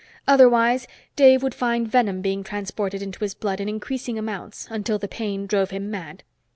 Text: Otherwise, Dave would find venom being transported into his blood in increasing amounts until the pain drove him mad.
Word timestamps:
Otherwise, 0.27 0.87
Dave 1.15 1.43
would 1.43 1.53
find 1.53 1.87
venom 1.87 2.21
being 2.23 2.43
transported 2.43 3.03
into 3.03 3.19
his 3.19 3.35
blood 3.35 3.59
in 3.61 3.69
increasing 3.69 4.17
amounts 4.17 4.67
until 4.71 4.97
the 4.97 5.07
pain 5.07 5.45
drove 5.45 5.69
him 5.69 5.91
mad. 5.91 6.23